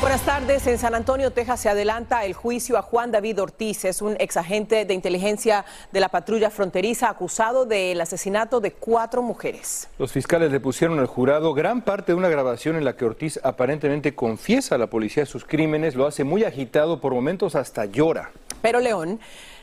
[0.00, 0.66] Buenas tardes.
[0.66, 3.84] En San Antonio, Texas, se adelanta el juicio a Juan David Ortiz.
[3.84, 9.88] Es un exagente de inteligencia de la patrulla fronteriza acusado del asesinato de cuatro mujeres.
[9.98, 13.38] Los fiscales le pusieron al jurado gran parte de una grabación en la que Ortiz
[13.42, 15.94] aparentemente confiesa a la policía sus crímenes.
[15.94, 18.30] Lo hace muy agitado, por momentos hasta llora.
[18.62, 19.20] Pero León.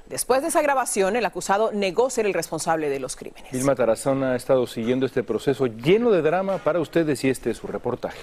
[0.08, 3.52] Después de esa grabación, el acusado negó ser el responsable de los crímenes.
[3.52, 7.58] Vilma Tarazona ha estado siguiendo este proceso lleno de drama para ustedes y este es
[7.58, 8.20] su reportaje.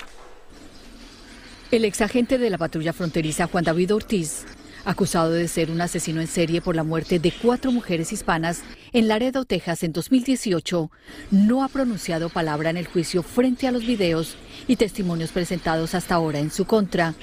[1.74, 4.44] El exagente de la patrulla fronteriza Juan David Ortiz,
[4.84, 9.08] acusado de ser un asesino en serie por la muerte de cuatro mujeres hispanas en
[9.08, 10.88] Laredo, Texas en 2018,
[11.32, 14.36] no ha pronunciado palabra en el juicio frente a los videos
[14.68, 17.16] y testimonios presentados hasta ahora en su contra.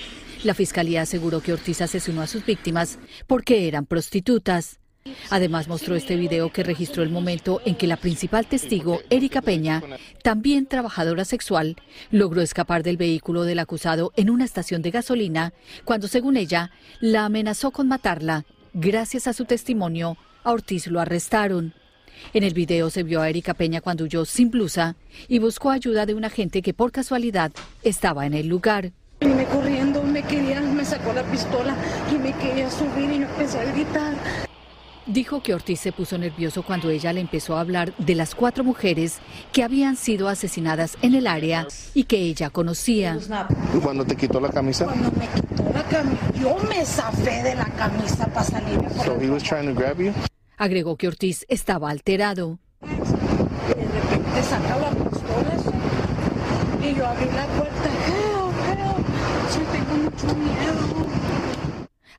[0.43, 4.80] La fiscalía aseguró que Ortiz asesinó a sus víctimas porque eran prostitutas.
[5.29, 9.81] Además mostró este video que registró el momento en que la principal testigo, Erika Peña,
[10.23, 11.75] también trabajadora sexual,
[12.11, 15.53] logró escapar del vehículo del acusado en una estación de gasolina
[15.85, 18.45] cuando, según ella, la amenazó con matarla.
[18.73, 21.73] Gracias a su testimonio, a Ortiz lo arrestaron.
[22.33, 24.95] En el video se vio a Erika Peña cuando huyó sin blusa
[25.27, 27.51] y buscó ayuda de un agente que por casualidad
[27.83, 28.91] estaba en el lugar.
[29.21, 31.75] Vine corriendo, me quería, me sacó la pistola
[32.11, 34.50] y me quería subir y empecé a gritar.
[35.07, 38.63] Dijo que Ortiz se puso nervioso cuando ella le empezó a hablar de las cuatro
[38.63, 39.17] mujeres
[39.51, 43.17] que habían sido asesinadas en el área y que ella conocía.
[43.75, 44.85] ¿Y cuando te quitó la camisa?
[44.85, 48.79] Cuando me quitó la camisa, yo me zafé de la camisa para salir.
[49.03, 50.13] So he was trying to grab you?
[50.57, 52.59] Agregó que Ortiz estaba alterado.
[52.81, 55.55] De repente saca la pistola
[56.83, 57.89] y yo abrí la puerta.
[58.07, 59.05] Help, help.
[59.49, 61.20] Sí, tengo mucho miedo.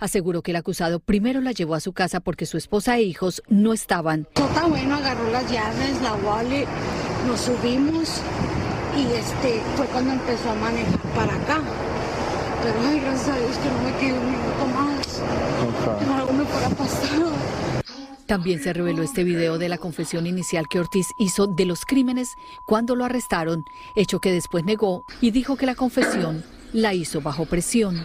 [0.03, 3.41] Aseguró que el acusado primero la llevó a su casa porque su esposa e hijos
[3.49, 4.27] no estaban.
[4.35, 6.67] Está bueno, agarró las llaves, la wallet,
[7.29, 8.21] nos subimos
[8.99, 11.63] y este fue cuando empezó a manejar para acá.
[12.65, 16.01] Pero ay, gracias a Dios que no me quedé un minuto más.
[16.01, 17.31] Que no algo me fuera pasado.
[18.27, 22.31] También se reveló este video de la confesión inicial que Ortiz hizo de los crímenes
[22.67, 23.65] cuando lo arrestaron,
[23.95, 26.43] hecho que después negó y dijo que la confesión
[26.73, 28.05] la hizo bajo presión.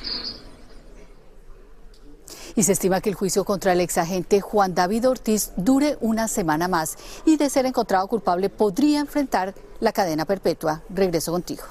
[2.57, 6.67] Y se estima que el juicio contra el exagente Juan David Ortiz dure una semana
[6.67, 10.81] más y de ser encontrado culpable podría enfrentar la cadena perpetua.
[10.89, 11.61] Regreso contigo.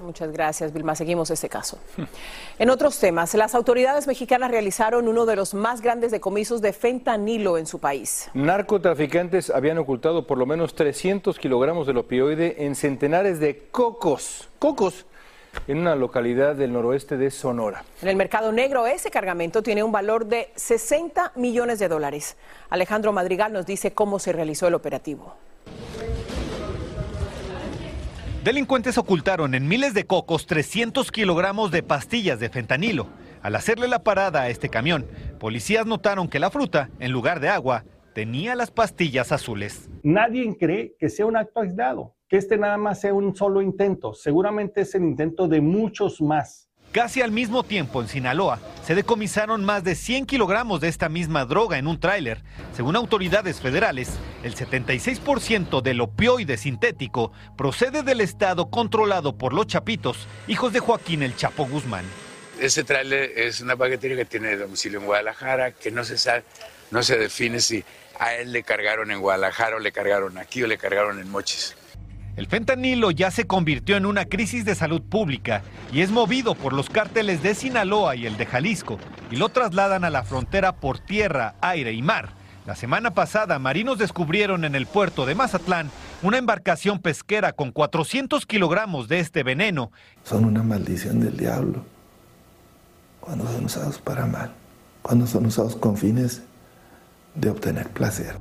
[0.00, 0.94] Muchas gracias, Vilma.
[0.94, 1.78] Seguimos este caso.
[2.60, 7.58] En otros temas, las autoridades mexicanas realizaron uno de los más grandes decomisos de fentanilo
[7.58, 8.30] en su país.
[8.32, 14.48] Narcotraficantes habían ocultado por lo menos 300 kilogramos del opioide en centenares de cocos.
[14.60, 15.06] Cocos
[15.66, 17.84] en una localidad del noroeste de Sonora.
[18.02, 22.36] En el mercado negro, ese cargamento tiene un valor de 60 millones de dólares.
[22.70, 25.34] Alejandro Madrigal nos dice cómo se realizó el operativo.
[28.46, 33.08] Delincuentes ocultaron en miles de cocos 300 kilogramos de pastillas de fentanilo.
[33.42, 35.06] Al hacerle la parada a este camión,
[35.38, 37.84] policías notaron que la fruta, en lugar de agua,
[38.14, 39.90] tenía las pastillas azules.
[40.02, 44.14] Nadie cree que sea un acto aislado, que este nada más sea un solo intento.
[44.14, 46.66] Seguramente es el intento de muchos más.
[46.92, 51.44] Casi al mismo tiempo, en Sinaloa, se decomisaron más de 100 kilogramos de esta misma
[51.44, 52.42] droga en un tráiler.
[52.74, 60.26] Según autoridades federales, el 76% del opioide sintético procede del estado controlado por los Chapitos,
[60.48, 62.06] hijos de Joaquín el Chapo Guzmán.
[62.58, 66.44] Ese tráiler es una paquetería que tiene domicilio en Guadalajara, que no se sabe,
[66.90, 67.84] no se define si
[68.18, 71.76] a él le cargaron en Guadalajara o le cargaron aquí o le cargaron en Mochis.
[72.36, 76.74] El fentanilo ya se convirtió en una crisis de salud pública y es movido por
[76.74, 78.98] los cárteles de Sinaloa y el de Jalisco
[79.30, 82.28] y lo trasladan a la frontera por tierra, aire y mar.
[82.66, 85.90] La semana pasada, marinos descubrieron en el puerto de Mazatlán
[86.22, 89.90] una embarcación pesquera con 400 kilogramos de este veneno.
[90.22, 91.84] Son una maldición del diablo
[93.20, 94.52] cuando son usados para mal,
[95.00, 96.42] cuando son usados con fines
[97.34, 98.36] de obtener placer.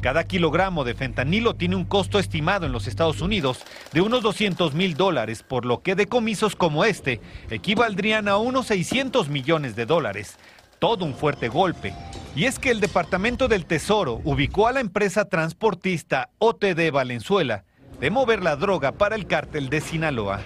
[0.00, 3.58] Cada kilogramo de fentanilo tiene un costo estimado en los Estados Unidos
[3.92, 7.20] de unos 200 mil dólares, por lo que decomisos como este
[7.50, 10.36] equivaldrían a unos 600 millones de dólares.
[10.78, 11.94] Todo un fuerte golpe.
[12.34, 17.64] Y es que el Departamento del Tesoro ubicó a la empresa transportista OTD Valenzuela
[17.98, 20.42] de mover la droga para el cártel de Sinaloa.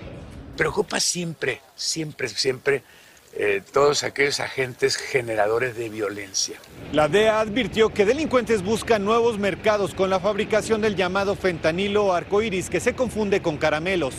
[0.57, 2.83] Preocupa siempre, siempre, siempre
[3.33, 6.57] eh, todos aquellos agentes generadores de violencia.
[6.93, 12.69] La DEA advirtió que delincuentes buscan nuevos mercados con la fabricación del llamado fentanilo arcoíris
[12.69, 14.15] que se confunde con caramelos,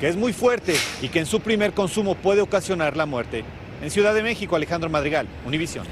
[0.00, 3.44] que es muy fuerte y que en su primer consumo puede ocasionar la muerte.
[3.82, 5.86] En Ciudad de México, Alejandro Madrigal, Univisión.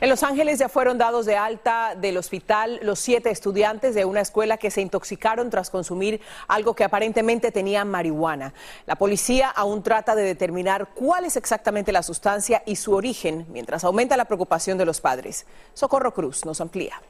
[0.00, 4.20] En Los Ángeles ya fueron dados de alta del hospital los siete estudiantes de una
[4.20, 8.54] escuela que se intoxicaron tras consumir algo que aparentemente tenía marihuana.
[8.86, 13.82] La policía aún trata de determinar cuál es exactamente la sustancia y su origen, mientras
[13.82, 15.46] aumenta la preocupación de los padres.
[15.74, 17.02] Socorro Cruz nos amplía.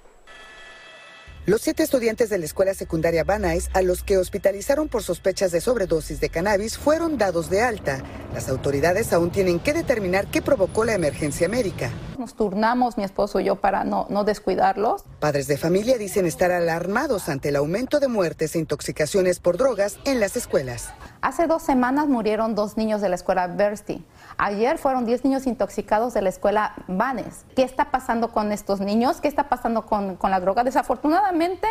[1.48, 5.62] Los siete estudiantes de la escuela secundaria Nuys, a los que hospitalizaron por sospechas de
[5.62, 8.02] sobredosis de cannabis, fueron dados de alta.
[8.34, 11.90] Las autoridades aún tienen que determinar qué provocó la emergencia médica.
[12.18, 15.04] Nos turnamos mi esposo y yo para no, no descuidarlos.
[15.20, 19.98] Padres de familia dicen estar alarmados ante el aumento de muertes e intoxicaciones por drogas
[20.04, 20.90] en las escuelas.
[21.22, 24.04] Hace dos semanas murieron dos niños de la escuela Bursty.
[24.40, 27.44] Ayer fueron 10 niños intoxicados de la escuela Vanes.
[27.56, 29.20] ¿Qué está pasando con estos niños?
[29.20, 30.62] ¿Qué está pasando con, con la droga?
[30.62, 31.67] Desafortunadamente,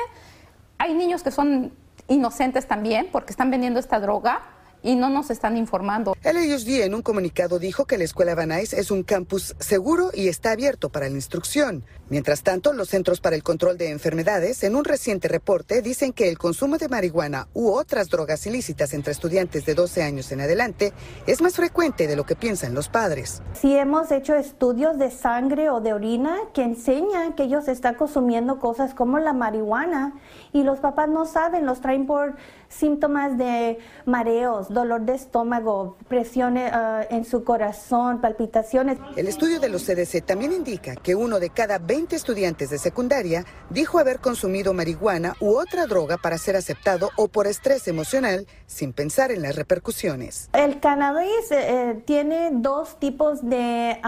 [0.78, 1.72] hay niños que son
[2.10, 4.42] inocentes también porque están vendiendo esta droga
[4.84, 6.14] y no nos están informando.
[6.22, 10.28] El AUSD en un comunicado dijo que la escuela Banais es un campus seguro y
[10.28, 11.86] está abierto para la instrucción.
[12.10, 16.30] Mientras tanto, los Centros para el Control de Enfermedades en un reciente reporte dicen que
[16.30, 20.94] el consumo de marihuana u otras drogas ilícitas entre estudiantes de 12 años en adelante
[21.26, 23.42] es más frecuente de lo que piensan los padres.
[23.60, 28.58] Sí hemos hecho estudios de sangre o de orina que enseñan que ellos están consumiendo
[28.60, 30.14] cosas como la marihuana
[30.54, 32.38] y los papás no saben, los traen por
[32.70, 38.98] síntomas de mareos, dolor de estómago, presiones eh, en su corazón, palpitaciones.
[39.18, 43.46] El estudio de los CDC también indica que uno de cada 20 estudiantes de secundaria
[43.70, 48.94] dijo haber consumido marihuana u otra droga para ser aceptado o por estrés emocional sin
[48.94, 50.50] pensar en las repercusiones.
[50.54, 54.00] El cannabis eh, eh, tiene dos tipos de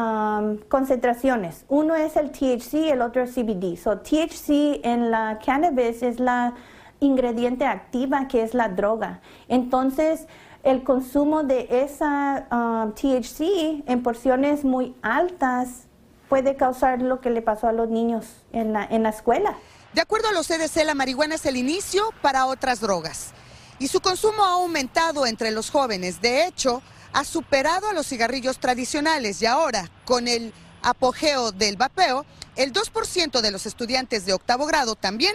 [0.69, 1.65] concentraciones.
[1.67, 3.75] Uno es el THC, el otro es CBD.
[3.75, 6.53] So, THC en la cannabis es la
[6.99, 9.21] ingrediente activa que es la droga.
[9.47, 10.27] Entonces,
[10.63, 15.88] el consumo de esa um, THC en porciones muy altas
[16.29, 19.57] puede causar lo que le pasó a los niños en la, escuela.
[19.93, 23.33] De acuerdo a los CDC, la marihuana es el inicio para otras drogas
[23.79, 26.21] y su consumo ha aumentado entre los jóvenes.
[26.21, 30.53] De hecho, ha superado a los cigarrillos tradicionales y ahora, con el
[30.83, 35.33] apogeo del vapeo, el 2% de los estudiantes de octavo grado también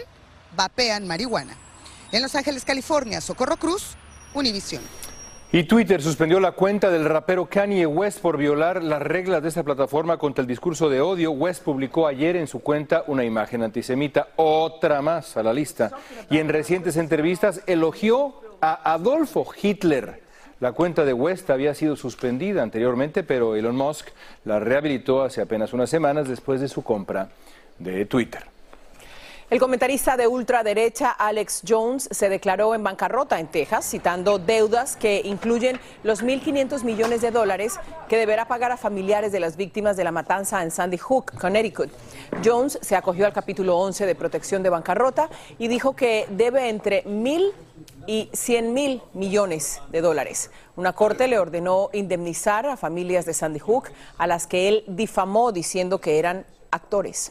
[0.56, 1.56] vapean marihuana.
[2.12, 3.96] En Los Ángeles, California, Socorro Cruz,
[4.34, 4.82] Univisión.
[5.54, 9.62] Y Twitter suspendió la cuenta del rapero Kanye West por violar las reglas de esta
[9.62, 11.30] plataforma contra el discurso de odio.
[11.30, 15.92] West publicó ayer en su cuenta una imagen antisemita, otra más a la lista.
[16.28, 20.24] Y en recientes entrevistas elogió a Adolfo Hitler.
[20.58, 24.08] La cuenta de West había sido suspendida anteriormente, pero Elon Musk
[24.44, 27.28] la rehabilitó hace apenas unas semanas después de su compra
[27.78, 28.53] de Twitter.
[29.54, 35.22] El comentarista de ultraderecha Alex Jones se declaró en bancarrota en Texas, citando deudas que
[35.24, 37.78] incluyen los 1.500 millones de dólares
[38.08, 41.88] que deberá pagar a familiares de las víctimas de la matanza en Sandy Hook, Connecticut.
[42.44, 47.04] Jones se acogió al capítulo 11 de protección de bancarrota y dijo que debe entre
[47.04, 47.52] 1.000
[48.08, 50.50] y 100 mil millones de dólares.
[50.74, 55.52] Una corte le ordenó indemnizar a familias de Sandy Hook a las que él difamó
[55.52, 57.30] diciendo que eran actores.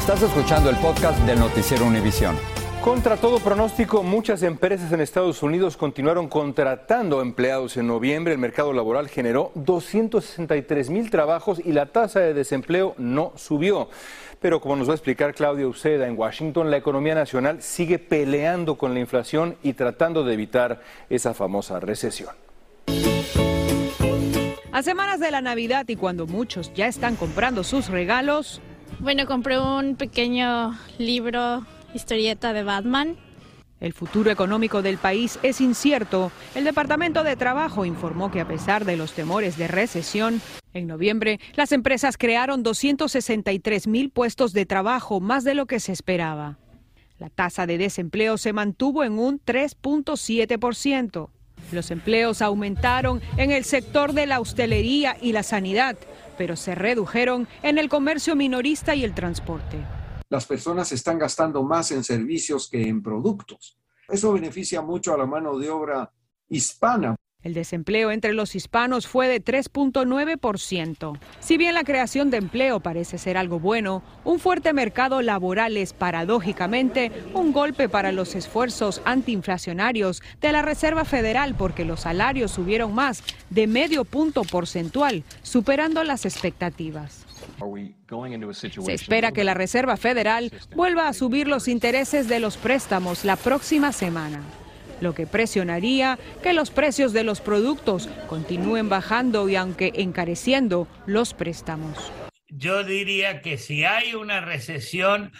[0.00, 2.34] Estás escuchando el podcast del noticiero Univisión.
[2.82, 8.32] Contra todo pronóstico, muchas empresas en Estados Unidos continuaron contratando empleados en noviembre.
[8.32, 13.90] El mercado laboral generó 263 mil trabajos y la tasa de desempleo no subió.
[14.40, 18.78] Pero como nos va a explicar Claudia Uceda en Washington, la economía nacional sigue peleando
[18.78, 20.80] con la inflación y tratando de evitar
[21.10, 22.34] esa famosa recesión.
[24.72, 28.62] A semanas de la Navidad y cuando muchos ya están comprando sus regalos,
[28.98, 33.16] Bueno, compré un pequeño libro, historieta de Batman.
[33.80, 36.30] El futuro económico del país es incierto.
[36.54, 40.42] El Departamento de Trabajo informó que a pesar de los temores de recesión,
[40.74, 45.92] en noviembre las empresas crearon 263 mil puestos de trabajo, más de lo que se
[45.92, 46.58] esperaba.
[47.18, 51.30] La tasa de desempleo se mantuvo en un 3.7%.
[51.72, 55.96] Los empleos aumentaron en el sector de la hostelería y la sanidad,
[56.40, 59.76] pero se redujeron en el comercio minorista y el transporte.
[60.30, 63.78] Las personas están gastando más en servicios que en productos.
[64.08, 66.10] Eso beneficia mucho a la mano de obra
[66.48, 67.14] hispana.
[67.42, 71.18] El desempleo entre los hispanos fue de 3.9%.
[71.40, 75.94] Si bien la creación de empleo parece ser algo bueno, un fuerte mercado laboral es
[75.94, 82.94] paradójicamente un golpe para los esfuerzos antiinflacionarios de la Reserva Federal porque los salarios subieron
[82.94, 87.24] más de medio punto porcentual, superando las expectativas.
[88.84, 93.36] Se espera que la Reserva Federal vuelva a subir los intereses de los préstamos la
[93.36, 94.42] próxima semana
[95.00, 101.34] lo que presionaría que los precios de los productos continúen bajando y aunque encareciendo los
[101.34, 102.12] préstamos.
[102.48, 105.32] Yo diría que si hay una recesión,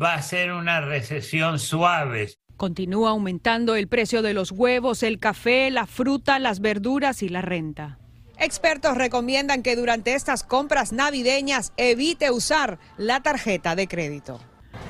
[0.00, 2.34] va a ser una recesión suave.
[2.56, 7.42] Continúa aumentando el precio de los huevos, el café, la fruta, las verduras y la
[7.42, 7.98] renta.
[8.38, 14.40] Expertos recomiendan que durante estas compras navideñas evite usar la tarjeta de crédito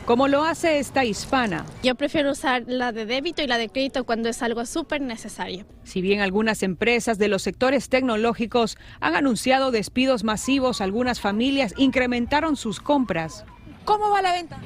[0.04, 1.64] como lo hace esta hispana.
[1.82, 5.66] Yo prefiero usar la de débito y la de crédito cuando es algo súper necesario.
[5.84, 12.56] Si bien algunas empresas de los sectores tecnológicos han anunciado despidos masivos, algunas familias incrementaron
[12.56, 13.44] sus compras.
[13.84, 14.58] ¿Cómo va la venta?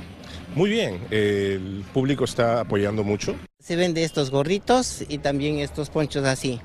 [0.54, 3.36] Muy bien, el público está apoyando mucho.
[3.60, 6.60] Se vende estos gorritos y también estos ponchos así.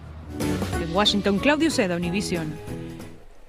[0.81, 2.53] En Washington, Claudio Seda, Univision.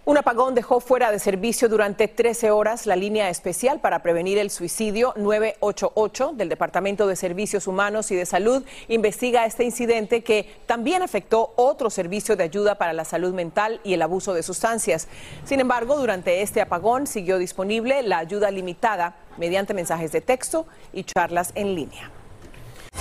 [0.08, 4.50] Un apagón dejó fuera de servicio durante 13 horas la línea especial para prevenir el
[4.50, 8.64] suicidio 988 del Departamento de Servicios Humanos y de Salud.
[8.86, 13.94] Investiga este incidente que también afectó otro servicio de ayuda para la salud mental y
[13.94, 15.08] el abuso de sustancias.
[15.42, 21.02] Sin embargo, durante este apagón siguió disponible la ayuda limitada mediante mensajes de texto y
[21.02, 22.12] charlas en línea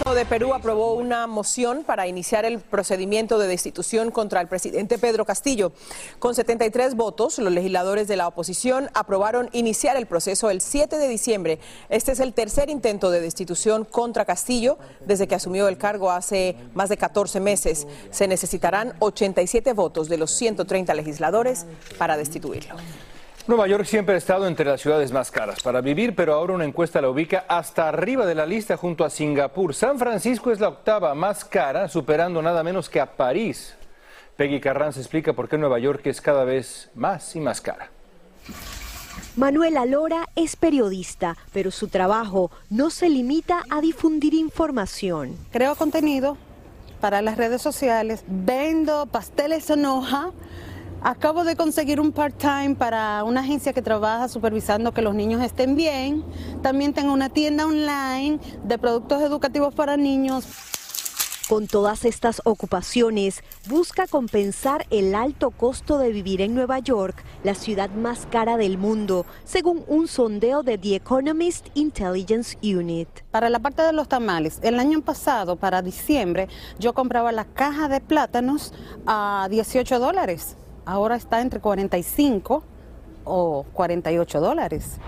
[0.03, 5.25] de Perú aprobó una moción para iniciar el procedimiento de destitución contra el presidente Pedro
[5.25, 5.71] Castillo.
[6.19, 11.07] Con 73 votos, los legisladores de la oposición aprobaron iniciar el proceso el 7 de
[11.07, 11.59] diciembre.
[11.89, 16.55] Este es el tercer intento de destitución contra Castillo desde que asumió el cargo hace
[16.73, 17.87] más de 14 meses.
[18.11, 21.65] Se necesitarán 87 votos de los 130 legisladores
[21.97, 22.75] para destituirlo.
[23.47, 26.65] Nueva York siempre ha estado entre las ciudades más caras para vivir, pero ahora una
[26.65, 29.75] encuesta la ubica hasta arriba de la lista junto a Singapur.
[29.75, 33.75] San Francisco es la octava más cara, superando nada menos que a París.
[34.35, 37.91] Peggy Carranza explica por qué Nueva York es cada vez más y más cara.
[39.35, 45.37] Manuela Lora es periodista, pero su trabajo no se limita a difundir información.
[45.51, 46.35] Creo contenido
[46.99, 50.31] para las redes sociales, vendo pasteles en hoja
[51.07, 55.75] Acabo de conseguir un part-time para una agencia que trabaja supervisando que los niños estén
[55.75, 56.25] bien.
[56.63, 60.47] También tengo una tienda online de productos educativos para niños.
[61.47, 67.53] Con todas estas ocupaciones, busca compensar el alto costo de vivir en Nueva York, la
[67.53, 73.09] ciudad más cara del mundo, según un sondeo de The Economist Intelligence Unit.
[73.29, 76.47] Para la parte de los tamales, el año pasado, para diciembre,
[76.79, 78.73] yo compraba la caja de plátanos
[79.05, 82.63] a 18 dólares ahora está entre 45
[83.23, 84.99] o 48 dólares.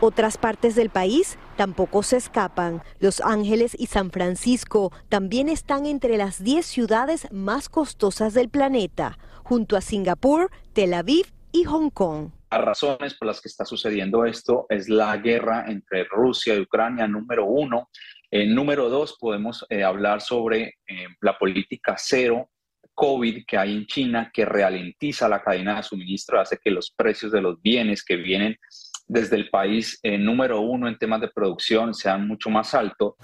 [0.00, 2.82] Otras partes del país tampoco se escapan.
[2.98, 9.18] Los Ángeles y San Francisco también están entre las 10 ciudades más costosas del planeta,
[9.42, 12.30] junto a Singapur, Tel Aviv y Hong Kong.
[12.50, 17.08] Las razones por las que está sucediendo esto es la guerra entre Rusia y Ucrania,
[17.08, 17.88] número uno.
[18.30, 22.50] En número dos, podemos eh, hablar sobre eh, la política cero
[22.96, 27.30] COVID que hay en China que ralentiza la cadena de suministro, hace que los precios
[27.30, 28.58] de los bienes que vienen
[29.06, 33.14] desde el país eh, número uno en temas de producción sean mucho más altos.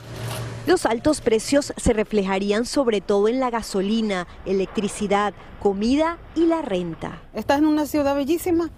[0.67, 7.23] Los altos precios se reflejarían sobre todo en la gasolina, electricidad, comida y la renta.
[7.35, 8.71] Estás en una ciudad bellísima,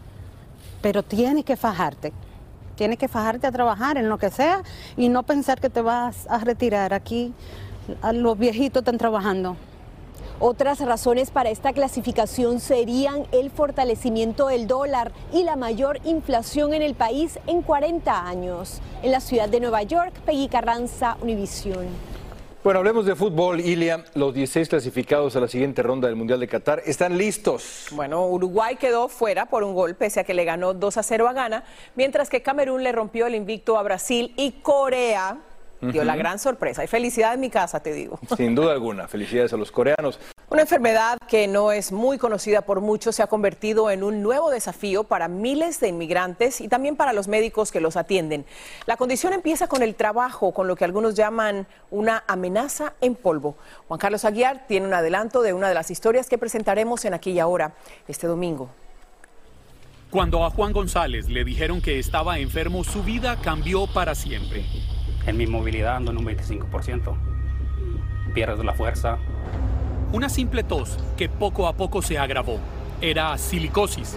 [0.80, 2.12] pero tienes que fajarte.
[2.76, 4.62] Tienes que fajarte a trabajar en lo que sea
[4.96, 6.94] y no pensar que te vas a retirar.
[6.94, 7.34] Aquí
[8.14, 9.56] los viejitos están trabajando.
[10.46, 16.82] Otras razones para esta clasificación serían el fortalecimiento del dólar y la mayor inflación en
[16.82, 18.82] el país en 40 años.
[19.02, 21.86] En la ciudad de Nueva York, Peggy Carranza, Univisión.
[22.62, 24.04] Bueno, hablemos de fútbol, Ilia.
[24.12, 27.86] Los 16 clasificados a la siguiente ronda del Mundial de Qatar están listos.
[27.92, 31.26] Bueno, Uruguay quedó fuera por un gol, pese a que le ganó 2 a 0
[31.26, 35.38] a Ghana, mientras que Camerún le rompió el invicto a Brasil y Corea
[35.92, 36.84] dio la gran sorpresa.
[36.84, 38.18] Y felicidad en mi casa, te digo.
[38.36, 40.18] Sin duda alguna, felicidades a los coreanos.
[40.50, 44.50] Una enfermedad que no es muy conocida por muchos se ha convertido en un nuevo
[44.50, 48.44] desafío para miles de inmigrantes y también para los médicos que los atienden.
[48.84, 53.56] La condición empieza con el trabajo, con lo que algunos llaman una amenaza en polvo.
[53.88, 57.30] Juan Carlos Aguiar tiene un adelanto de una de las historias que presentaremos en Aquí
[57.30, 57.72] y Ahora
[58.06, 58.68] este domingo.
[60.10, 64.64] Cuando a Juan González le dijeron que estaba enfermo, su vida cambió para siempre.
[65.26, 67.16] En mi movilidad ando en un 25%.
[68.34, 69.18] Pierdes la fuerza,
[70.14, 72.58] una simple tos que poco a poco se agravó.
[73.00, 74.16] Era silicosis.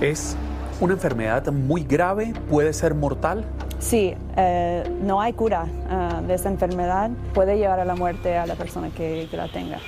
[0.00, 0.36] Es
[0.80, 3.44] una enfermedad muy grave, puede ser mortal.
[3.78, 7.10] Sí, eh, no hay cura uh, de esa enfermedad.
[7.32, 9.78] Puede llevar a la muerte a la persona que, que la tenga.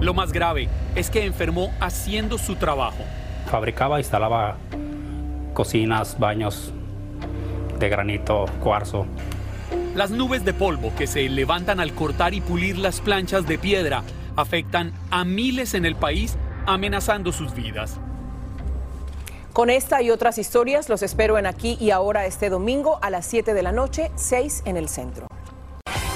[0.00, 3.04] Lo más grave es que enfermó haciendo su trabajo.
[3.46, 4.56] Fabricaba, instalaba
[5.54, 6.72] cocinas, baños
[7.78, 9.06] de granito, cuarzo.
[9.98, 14.04] Las nubes de polvo que se levantan al cortar y pulir las planchas de piedra
[14.36, 16.36] afectan a miles en el país,
[16.66, 17.98] amenazando sus vidas.
[19.52, 23.26] Con esta y otras historias los espero en aquí y ahora este domingo a las
[23.26, 25.26] 7 de la noche, 6 en el centro.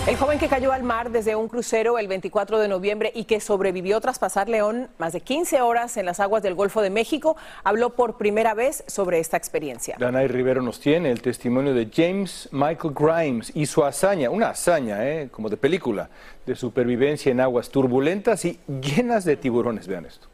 [0.05, 3.39] El joven que cayó al mar desde un crucero el 24 de noviembre y que
[3.39, 7.37] sobrevivió tras pasar León más de 15 horas en las aguas del Golfo de México
[7.63, 9.95] habló por primera vez sobre esta experiencia.
[10.01, 15.09] Danay Rivero nos tiene el testimonio de James Michael Grimes y su hazaña, una hazaña,
[15.09, 15.29] ¿eh?
[15.31, 16.11] como de película,
[16.47, 19.87] de supervivencia en aguas turbulentas y llenas de tiburones.
[19.87, 20.32] Vean esto.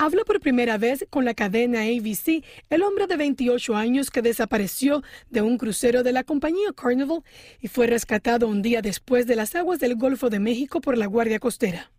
[0.00, 5.02] Habló por primera vez con la cadena ABC el hombre de 28 años que desapareció
[5.28, 7.24] de un crucero de la compañía Carnival
[7.60, 11.06] y fue rescatado un día después de las aguas del Golfo de México por la
[11.06, 11.90] Guardia Costera.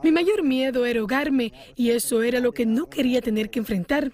[0.00, 4.12] Mi mayor miedo era ahogarme y eso era lo que no quería tener que enfrentar.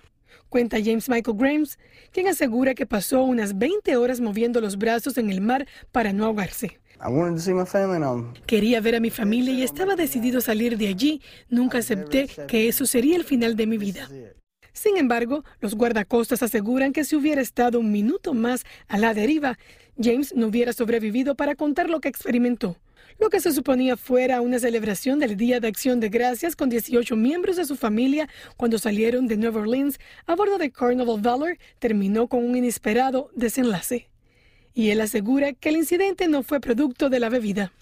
[0.48, 1.78] Cuenta James Michael Grimes,
[2.12, 6.24] quien asegura que pasó unas 20 horas moviendo los brazos en el mar para no
[6.24, 6.80] ahogarse.
[8.46, 11.20] Quería ver a mi familia y estaba decidido salir de allí.
[11.48, 14.08] Nunca acepté que eso sería el final de mi vida.
[14.72, 19.58] Sin embargo, los guardacostas aseguran que si hubiera estado un minuto más a la deriva,
[19.98, 22.76] James no hubiera sobrevivido para contar lo que experimentó.
[23.18, 27.16] Lo que se suponía fuera una celebración del Día de Acción de Gracias con 18
[27.16, 32.28] miembros de su familia cuando salieron de Nueva Orleans a bordo de Carnival Valor terminó
[32.28, 34.10] con un inesperado desenlace
[34.76, 37.72] y él asegura que el incidente no fue producto de la bebida.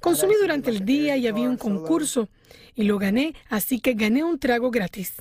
[0.00, 2.28] Consumí durante el día y había un concurso
[2.74, 5.14] y lo gané, así que gané un trago gratis.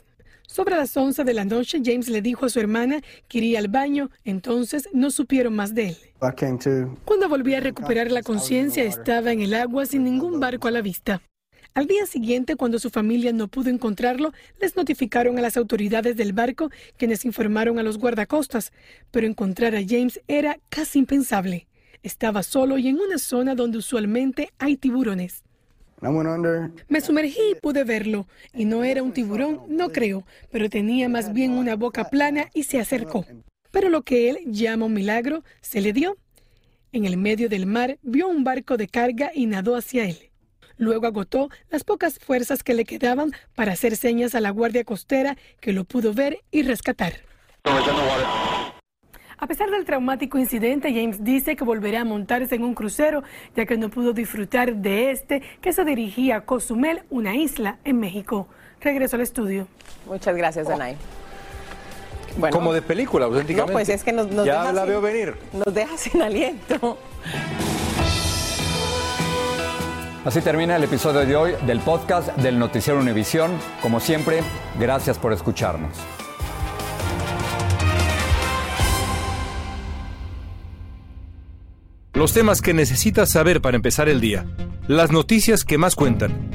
[0.47, 3.67] Sobre las 11 de la noche, James le dijo a su hermana que iría al
[3.67, 5.97] baño, entonces no supieron más de él.
[7.05, 10.81] Cuando volví a recuperar la conciencia, estaba en el agua sin ningún barco a la
[10.81, 11.21] vista.
[11.75, 16.31] Al día siguiente, cuando su familia no pudo encontrarlo, les notificaron a las autoridades del
[16.31, 18.71] barco, quienes informaron a los guardacostas,
[19.11, 21.67] pero encontrar a James era casi impensable.
[22.01, 25.43] Estaba solo y en una zona donde usualmente hay tiburones.
[26.87, 31.33] Me sumergí y pude verlo, y no era un tiburón, no creo, pero tenía más
[31.33, 33.25] bien una boca plana y se acercó.
[33.71, 36.15] Pero lo que él llama un milagro se le dio.
[36.93, 40.31] En el medio del mar vio un barco de carga y nadó hacia él.
[40.77, 45.37] Luego agotó las pocas fuerzas que le quedaban para hacer señas a la guardia costera
[45.59, 47.13] que lo pudo ver y rescatar.
[49.37, 53.23] A pesar del traumático incidente, James dice que volverá a montarse en un crucero,
[53.55, 57.99] ya que no pudo disfrutar de este que se dirigía a Cozumel, una isla en
[57.99, 58.47] México.
[58.79, 59.67] Regreso al estudio.
[60.05, 60.95] Muchas gracias, Danay.
[62.51, 63.71] Como de película, auténticamente.
[63.71, 65.35] No, pues es que nos, ya la veo venir.
[65.53, 66.97] Nos deja sin aliento.
[70.25, 73.51] Así termina el episodio de hoy del podcast del Noticiero Univisión.
[73.79, 74.41] Como siempre,
[74.79, 75.95] gracias por escucharnos.
[82.13, 84.47] Los temas que necesitas saber para empezar el día.
[84.87, 86.54] Las noticias que más cuentan.